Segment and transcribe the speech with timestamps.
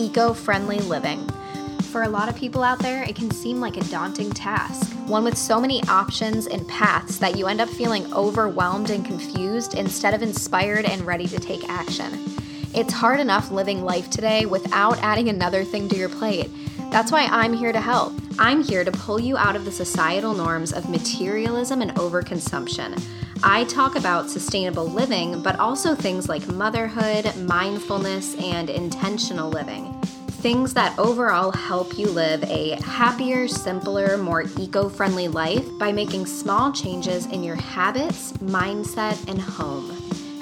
[0.00, 1.28] eco friendly living.
[1.92, 5.24] For a lot of people out there, it can seem like a daunting task, one
[5.24, 10.14] with so many options and paths that you end up feeling overwhelmed and confused instead
[10.14, 12.24] of inspired and ready to take action.
[12.72, 16.48] It's hard enough living life today without adding another thing to your plate.
[16.90, 18.14] That's why I'm here to help.
[18.42, 22.98] I'm here to pull you out of the societal norms of materialism and overconsumption.
[23.42, 29.92] I talk about sustainable living, but also things like motherhood, mindfulness, and intentional living.
[30.40, 36.24] Things that overall help you live a happier, simpler, more eco friendly life by making
[36.24, 39.94] small changes in your habits, mindset, and home.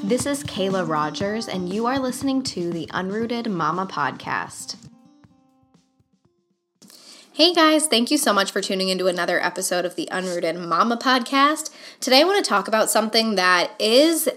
[0.04, 4.76] This is Kayla Rogers, and you are listening to the Unrooted Mama Podcast.
[7.38, 10.96] Hey guys, thank you so much for tuning into another episode of the Unrooted Mama
[10.96, 11.70] Podcast.
[12.00, 14.28] Today I want to talk about something that is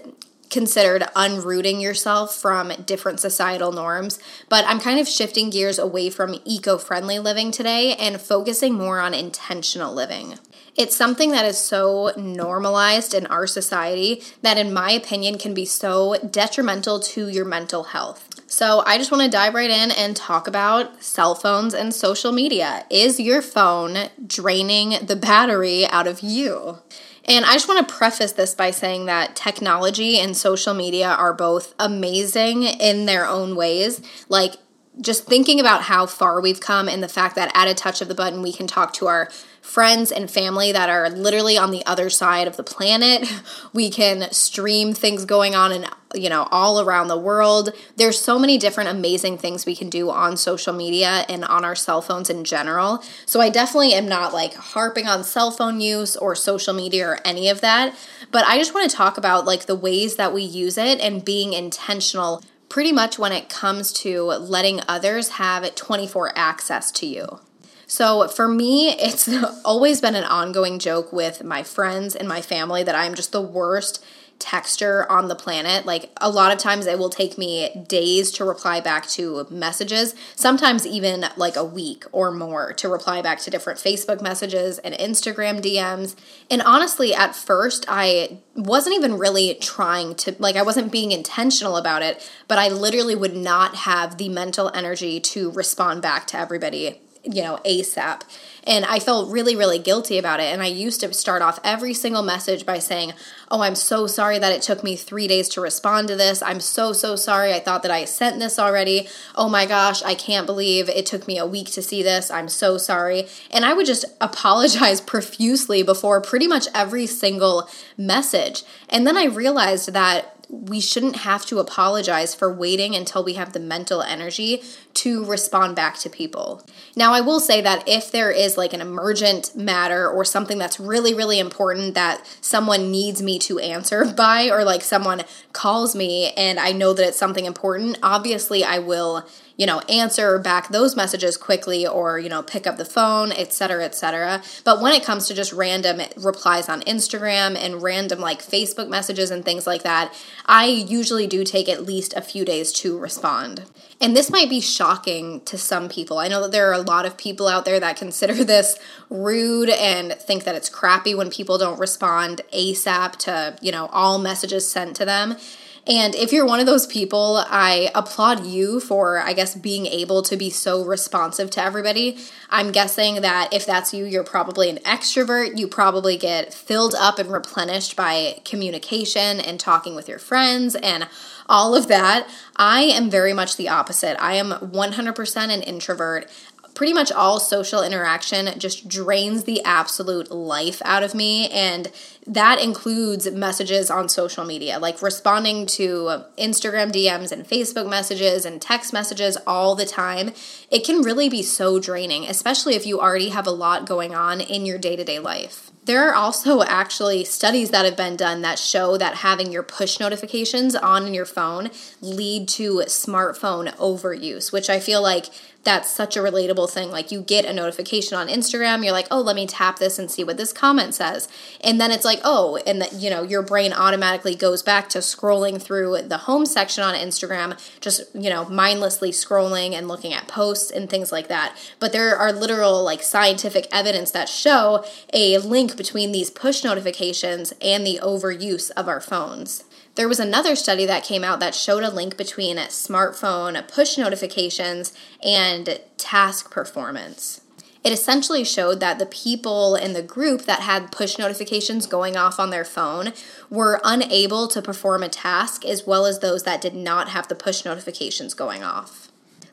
[0.50, 6.36] considered unrooting yourself from different societal norms, but I'm kind of shifting gears away from
[6.44, 10.38] eco friendly living today and focusing more on intentional living.
[10.76, 15.64] It's something that is so normalized in our society that, in my opinion, can be
[15.64, 18.28] so detrimental to your mental health.
[18.52, 22.32] So, I just want to dive right in and talk about cell phones and social
[22.32, 22.84] media.
[22.90, 26.76] Is your phone draining the battery out of you?
[27.24, 31.32] And I just want to preface this by saying that technology and social media are
[31.32, 34.02] both amazing in their own ways.
[34.28, 34.56] Like,
[35.00, 38.08] just thinking about how far we've come and the fact that at a touch of
[38.08, 39.28] the button we can talk to our
[39.62, 43.26] friends and family that are literally on the other side of the planet.
[43.72, 47.70] We can stream things going on and you know all around the world.
[47.96, 51.74] There's so many different amazing things we can do on social media and on our
[51.74, 53.02] cell phones in general.
[53.24, 57.18] So I definitely am not like harping on cell phone use or social media or
[57.26, 57.94] any of that,
[58.30, 61.24] but I just want to talk about like the ways that we use it and
[61.24, 67.38] being intentional pretty much when it comes to letting others have 24 access to you.
[67.86, 69.28] So for me, it's
[69.66, 73.42] always been an ongoing joke with my friends and my family that I'm just the
[73.42, 74.02] worst
[74.42, 75.86] texter on the planet.
[75.86, 80.14] Like a lot of times it will take me days to reply back to messages,
[80.34, 84.94] sometimes even like a week or more to reply back to different Facebook messages and
[84.94, 86.16] Instagram DMs.
[86.50, 91.76] And honestly, at first I wasn't even really trying to like I wasn't being intentional
[91.76, 96.38] about it, but I literally would not have the mental energy to respond back to
[96.38, 98.22] everybody you know, ASAP.
[98.64, 100.52] And I felt really, really guilty about it.
[100.52, 103.12] And I used to start off every single message by saying,
[103.50, 106.42] Oh, I'm so sorry that it took me three days to respond to this.
[106.42, 107.52] I'm so, so sorry.
[107.52, 109.08] I thought that I sent this already.
[109.34, 112.30] Oh my gosh, I can't believe it took me a week to see this.
[112.30, 113.26] I'm so sorry.
[113.50, 117.68] And I would just apologize profusely before pretty much every single
[117.98, 118.62] message.
[118.88, 123.54] And then I realized that we shouldn't have to apologize for waiting until we have
[123.54, 126.62] the mental energy to respond back to people.
[126.94, 130.78] Now, I will say that if there is like an emergent matter or something that's
[130.78, 135.22] really, really important that someone needs me to answer by, or like someone
[135.54, 139.26] calls me and I know that it's something important, obviously I will
[139.56, 143.84] you know, answer back those messages quickly or, you know, pick up the phone, etc.,
[143.84, 144.42] etc.
[144.64, 149.30] But when it comes to just random replies on Instagram and random like Facebook messages
[149.30, 150.14] and things like that,
[150.46, 153.64] I usually do take at least a few days to respond.
[154.00, 156.18] And this might be shocking to some people.
[156.18, 158.78] I know that there are a lot of people out there that consider this
[159.10, 164.18] rude and think that it's crappy when people don't respond ASAP to, you know, all
[164.18, 165.36] messages sent to them.
[165.84, 170.22] And if you're one of those people, I applaud you for, I guess, being able
[170.22, 172.18] to be so responsive to everybody.
[172.50, 175.58] I'm guessing that if that's you, you're probably an extrovert.
[175.58, 181.08] You probably get filled up and replenished by communication and talking with your friends and
[181.48, 182.28] all of that.
[182.56, 184.22] I am very much the opposite.
[184.22, 186.30] I am 100% an introvert
[186.74, 191.48] pretty much all social interaction just drains the absolute life out of me.
[191.50, 191.90] And
[192.26, 198.62] that includes messages on social media, like responding to Instagram DMs and Facebook messages and
[198.62, 200.32] text messages all the time.
[200.70, 204.40] It can really be so draining, especially if you already have a lot going on
[204.40, 205.70] in your day to day life.
[205.84, 209.98] There are also actually studies that have been done that show that having your push
[209.98, 211.70] notifications on your phone
[212.00, 215.26] lead to smartphone overuse, which I feel like
[215.64, 216.90] that's such a relatable thing.
[216.90, 220.10] Like you get a notification on Instagram, you're like, "Oh, let me tap this and
[220.10, 221.28] see what this comment says."
[221.60, 224.98] And then it's like, "Oh," and that you know, your brain automatically goes back to
[224.98, 230.26] scrolling through the home section on Instagram, just, you know, mindlessly scrolling and looking at
[230.28, 231.56] posts and things like that.
[231.78, 237.52] But there are literal like scientific evidence that show a link between these push notifications
[237.60, 239.64] and the overuse of our phones.
[239.94, 244.92] There was another study that came out that showed a link between smartphone push notifications
[245.22, 247.42] and task performance.
[247.84, 252.38] It essentially showed that the people in the group that had push notifications going off
[252.38, 253.12] on their phone
[253.50, 257.34] were unable to perform a task as well as those that did not have the
[257.34, 259.11] push notifications going off.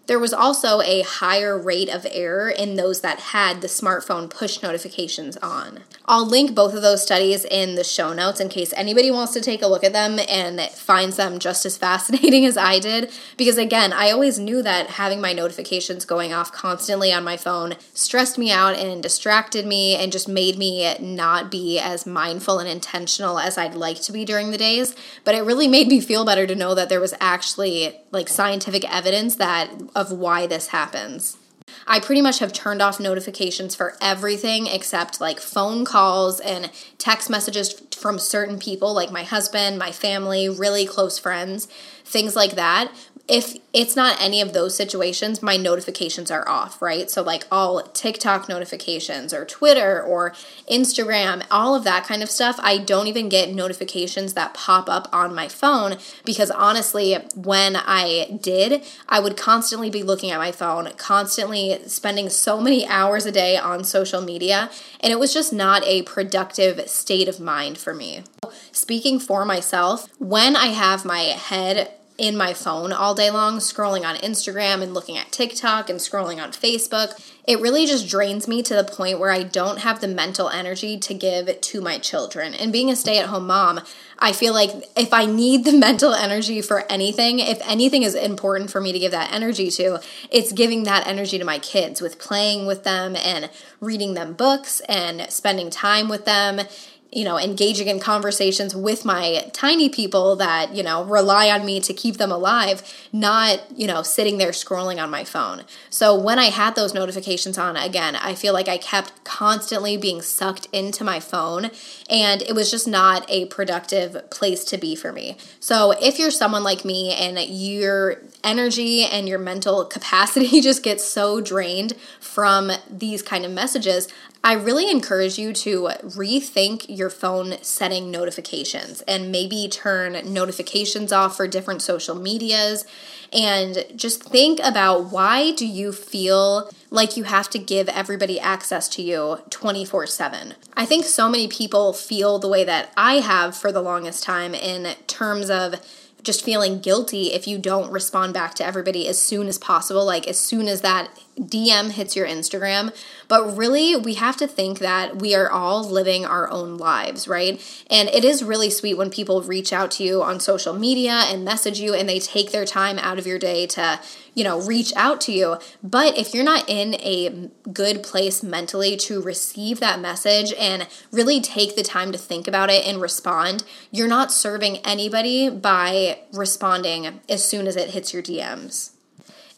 [0.10, 4.64] There was also a higher rate of error in those that had the smartphone push
[4.64, 5.82] notifications on.
[6.06, 9.40] I'll link both of those studies in the show notes in case anybody wants to
[9.40, 13.12] take a look at them and finds them just as fascinating as I did.
[13.38, 17.76] Because again, I always knew that having my notifications going off constantly on my phone
[17.94, 22.68] stressed me out and distracted me and just made me not be as mindful and
[22.68, 24.96] intentional as I'd like to be during the days.
[25.24, 28.92] But it really made me feel better to know that there was actually like scientific
[28.92, 29.70] evidence that
[30.00, 31.38] of why this happens.
[31.86, 37.30] I pretty much have turned off notifications for everything except like phone calls and text
[37.30, 41.68] messages from certain people, like my husband, my family, really close friends,
[42.06, 42.92] things like that
[43.30, 47.10] if it's not any of those situations, my notifications are off, right?
[47.12, 50.34] So, like all TikTok notifications or Twitter or
[50.70, 55.08] Instagram, all of that kind of stuff, I don't even get notifications that pop up
[55.14, 60.52] on my phone because honestly, when I did, I would constantly be looking at my
[60.52, 64.72] phone, constantly spending so many hours a day on social media,
[65.02, 68.24] and it was just not a productive state of mind for me.
[68.72, 74.04] Speaking for myself, when I have my head in my phone all day long, scrolling
[74.04, 77.20] on Instagram and looking at TikTok and scrolling on Facebook.
[77.48, 81.00] It really just drains me to the point where I don't have the mental energy
[81.00, 82.54] to give to my children.
[82.54, 83.80] And being a stay at home mom,
[84.20, 88.70] I feel like if I need the mental energy for anything, if anything is important
[88.70, 90.00] for me to give that energy to,
[90.30, 93.50] it's giving that energy to my kids with playing with them and
[93.80, 96.62] reading them books and spending time with them
[97.12, 101.80] you know, engaging in conversations with my tiny people that, you know, rely on me
[101.80, 105.64] to keep them alive, not, you know, sitting there scrolling on my phone.
[105.90, 110.22] So when I had those notifications on, again, I feel like I kept constantly being
[110.22, 111.72] sucked into my phone
[112.10, 115.36] and it was just not a productive place to be for me.
[115.60, 121.04] So if you're someone like me and your energy and your mental capacity just gets
[121.04, 124.08] so drained from these kind of messages,
[124.42, 131.36] I really encourage you to rethink your phone setting notifications and maybe turn notifications off
[131.36, 132.86] for different social medias
[133.34, 138.88] and just think about why do you feel like you have to give everybody access
[138.90, 140.56] to you 24/7.
[140.76, 144.56] I think so many people feel the way that I have for the longest time
[144.56, 145.76] in terms of
[146.24, 150.28] just feeling guilty if you don't respond back to everybody as soon as possible, like
[150.28, 152.94] as soon as that DM hits your Instagram.
[153.28, 157.62] But really, we have to think that we are all living our own lives, right?
[157.90, 161.46] And it is really sweet when people reach out to you on social media and
[161.46, 164.00] message you and they take their time out of your day to,
[164.34, 165.58] you know, reach out to you.
[165.82, 171.40] But if you're not in a good place mentally to receive that message and really
[171.40, 177.22] take the time to think about it and respond, you're not serving anybody by responding
[177.30, 178.92] as soon as it hits your DMs.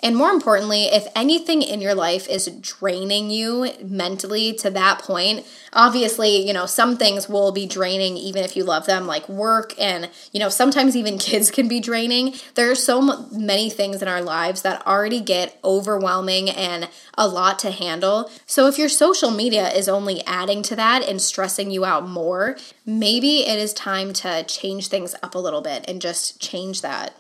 [0.04, 5.46] And more importantly, if anything in your life is draining you mentally to that point,
[5.74, 9.74] obviously, you know, some things will be draining even if you love them, like work
[9.80, 12.34] and, you know, sometimes even kids can be draining.
[12.56, 17.60] There are so many things in our lives that already get overwhelming and a lot
[17.60, 18.32] to handle.
[18.48, 22.58] So if your social media is only adding to that and stressing you out more,
[22.86, 27.14] maybe it is time to change things up a little bit and just change that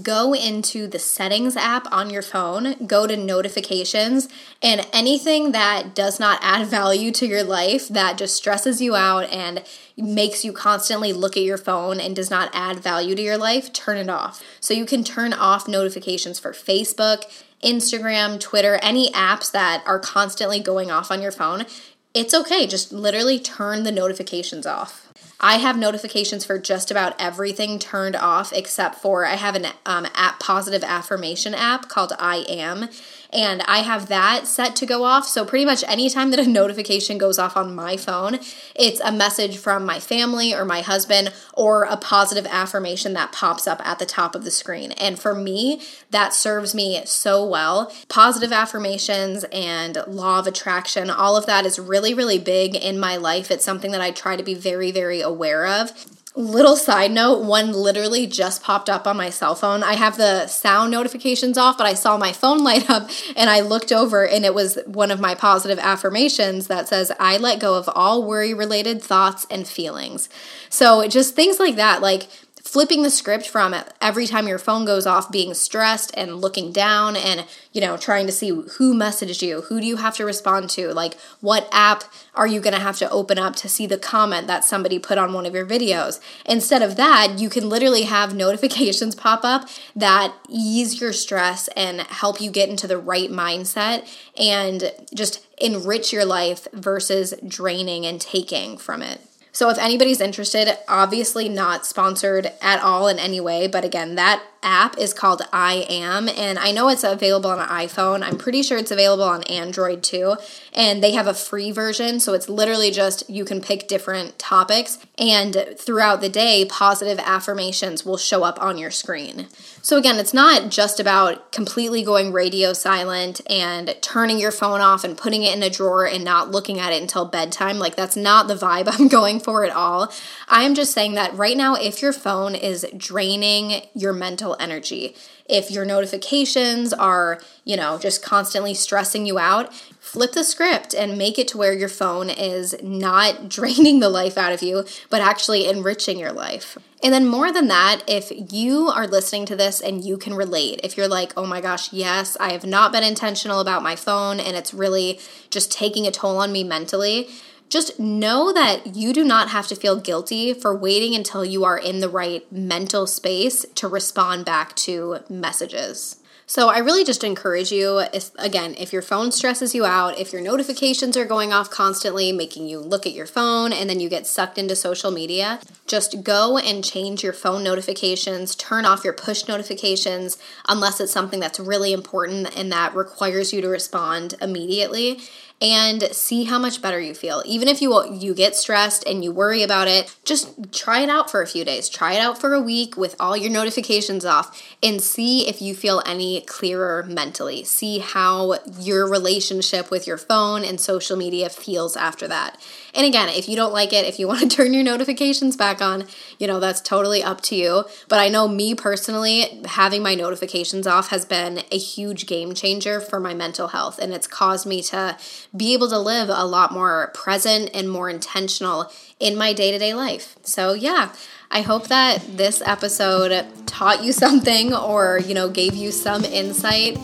[0.00, 4.28] go into the settings app on your phone, go to notifications,
[4.62, 9.30] and anything that does not add value to your life, that just stresses you out
[9.30, 9.62] and
[9.96, 13.72] makes you constantly look at your phone and does not add value to your life,
[13.72, 14.42] turn it off.
[14.60, 17.24] So you can turn off notifications for Facebook,
[17.62, 21.66] Instagram, Twitter, any apps that are constantly going off on your phone.
[22.14, 25.11] It's okay, just literally turn the notifications off.
[25.42, 30.06] I have notifications for just about everything turned off except for I have an um,
[30.14, 32.88] app positive affirmation app called I Am
[33.32, 35.26] and I have that set to go off.
[35.26, 38.38] So pretty much anytime that a notification goes off on my phone,
[38.74, 43.66] it's a message from my family or my husband or a positive affirmation that pops
[43.66, 44.92] up at the top of the screen.
[44.92, 45.80] And for me,
[46.10, 47.92] that serves me so well.
[48.08, 53.16] Positive affirmations and law of attraction, all of that is really, really big in my
[53.16, 53.50] life.
[53.50, 55.31] It's something that I try to be very, very aware
[55.66, 55.92] of.
[56.34, 59.82] Little side note, one literally just popped up on my cell phone.
[59.82, 63.60] I have the sound notifications off, but I saw my phone light up and I
[63.60, 67.74] looked over and it was one of my positive affirmations that says, I let go
[67.74, 70.30] of all worry related thoughts and feelings.
[70.70, 72.28] So just things like that, like
[72.72, 77.14] flipping the script from every time your phone goes off being stressed and looking down
[77.14, 80.70] and you know trying to see who messaged you who do you have to respond
[80.70, 81.12] to like
[81.42, 82.02] what app
[82.34, 85.18] are you going to have to open up to see the comment that somebody put
[85.18, 86.18] on one of your videos?
[86.46, 92.00] Instead of that you can literally have notifications pop up that ease your stress and
[92.00, 98.18] help you get into the right mindset and just enrich your life versus draining and
[98.18, 99.20] taking from it
[99.52, 104.42] so if anybody's interested, obviously not sponsored at all in any way, but again, that
[104.62, 108.22] app is called I Am, and I know it's available on iPhone.
[108.22, 110.36] I'm pretty sure it's available on Android too.
[110.72, 114.98] And they have a free version, so it's literally just you can pick different topics,
[115.18, 119.48] and throughout the day, positive affirmations will show up on your screen.
[119.84, 125.02] So, again, it's not just about completely going radio silent and turning your phone off
[125.02, 127.80] and putting it in a drawer and not looking at it until bedtime.
[127.80, 130.12] Like, that's not the vibe I'm going for at all.
[130.46, 135.14] I am just saying that right now, if your phone is draining your mental energy.
[135.46, 141.16] If your notifications are, you know, just constantly stressing you out, flip the script and
[141.16, 145.20] make it to where your phone is not draining the life out of you, but
[145.20, 146.76] actually enriching your life.
[147.02, 150.80] And then, more than that, if you are listening to this and you can relate,
[150.84, 154.38] if you're like, oh my gosh, yes, I have not been intentional about my phone
[154.38, 155.18] and it's really
[155.50, 157.28] just taking a toll on me mentally,
[157.72, 161.78] just know that you do not have to feel guilty for waiting until you are
[161.78, 166.16] in the right mental space to respond back to messages.
[166.44, 168.02] So, I really just encourage you
[168.38, 172.68] again, if your phone stresses you out, if your notifications are going off constantly, making
[172.68, 176.58] you look at your phone, and then you get sucked into social media, just go
[176.58, 180.36] and change your phone notifications, turn off your push notifications,
[180.68, 185.20] unless it's something that's really important and that requires you to respond immediately
[185.62, 187.40] and see how much better you feel.
[187.46, 191.30] Even if you you get stressed and you worry about it, just try it out
[191.30, 191.88] for a few days.
[191.88, 195.76] Try it out for a week with all your notifications off and see if you
[195.76, 197.62] feel any clearer mentally.
[197.62, 202.60] See how your relationship with your phone and social media feels after that.
[202.94, 205.80] And again, if you don't like it, if you want to turn your notifications back
[205.80, 206.06] on,
[206.38, 207.84] you know, that's totally up to you.
[208.08, 213.00] But I know me personally, having my notifications off has been a huge game changer
[213.00, 213.98] for my mental health.
[213.98, 215.16] And it's caused me to
[215.56, 219.78] be able to live a lot more present and more intentional in my day to
[219.78, 220.36] day life.
[220.42, 221.12] So, yeah.
[221.54, 226.96] I hope that this episode taught you something or, you know, gave you some insight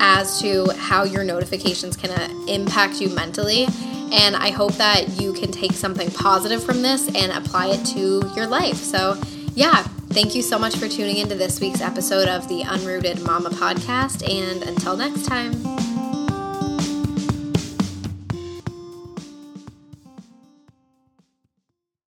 [0.00, 3.66] as to how your notifications can uh, impact you mentally.
[4.12, 8.30] And I hope that you can take something positive from this and apply it to
[8.36, 8.76] your life.
[8.76, 9.20] So,
[9.54, 13.50] yeah, thank you so much for tuning into this week's episode of the Unrooted Mama
[13.50, 14.28] podcast.
[14.28, 15.75] And until next time.